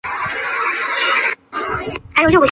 [0.01, 0.01] 他们有些是贝塔
[1.81, 1.85] 以
[2.23, 2.39] 色列。